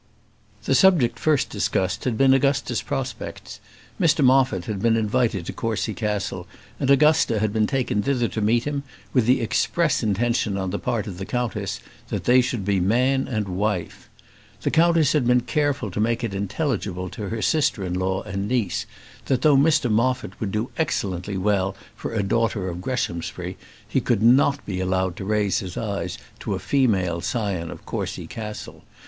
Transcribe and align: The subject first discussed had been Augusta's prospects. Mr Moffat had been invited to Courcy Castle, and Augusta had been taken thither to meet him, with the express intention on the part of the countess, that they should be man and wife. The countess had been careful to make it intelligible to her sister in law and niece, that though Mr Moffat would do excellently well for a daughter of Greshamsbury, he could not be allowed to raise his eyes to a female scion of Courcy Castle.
The 0.63 0.73
subject 0.73 1.19
first 1.19 1.51
discussed 1.51 2.05
had 2.05 2.17
been 2.17 2.33
Augusta's 2.33 2.81
prospects. 2.81 3.59
Mr 4.01 4.25
Moffat 4.25 4.65
had 4.65 4.81
been 4.81 4.97
invited 4.97 5.45
to 5.45 5.53
Courcy 5.53 5.93
Castle, 5.93 6.47
and 6.79 6.89
Augusta 6.89 7.37
had 7.37 7.53
been 7.53 7.67
taken 7.67 8.01
thither 8.01 8.27
to 8.29 8.41
meet 8.41 8.63
him, 8.63 8.81
with 9.13 9.27
the 9.27 9.41
express 9.41 10.01
intention 10.01 10.57
on 10.57 10.71
the 10.71 10.79
part 10.79 11.05
of 11.05 11.19
the 11.19 11.25
countess, 11.27 11.79
that 12.09 12.23
they 12.23 12.41
should 12.41 12.65
be 12.65 12.79
man 12.79 13.27
and 13.27 13.47
wife. 13.47 14.09
The 14.63 14.71
countess 14.71 15.13
had 15.13 15.27
been 15.27 15.41
careful 15.41 15.91
to 15.91 15.99
make 15.99 16.23
it 16.23 16.33
intelligible 16.33 17.07
to 17.09 17.29
her 17.29 17.43
sister 17.43 17.83
in 17.83 17.93
law 17.93 18.23
and 18.23 18.47
niece, 18.47 18.87
that 19.25 19.43
though 19.43 19.55
Mr 19.55 19.87
Moffat 19.91 20.31
would 20.39 20.51
do 20.51 20.71
excellently 20.77 21.37
well 21.37 21.75
for 21.95 22.15
a 22.15 22.23
daughter 22.23 22.69
of 22.69 22.81
Greshamsbury, 22.81 23.55
he 23.87 24.01
could 24.01 24.23
not 24.23 24.65
be 24.65 24.79
allowed 24.79 25.15
to 25.17 25.25
raise 25.25 25.59
his 25.59 25.77
eyes 25.77 26.17
to 26.39 26.55
a 26.55 26.57
female 26.57 27.21
scion 27.21 27.69
of 27.69 27.85
Courcy 27.85 28.25
Castle. 28.25 28.83